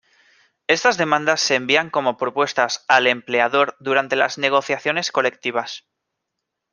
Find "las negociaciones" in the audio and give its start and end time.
4.15-5.11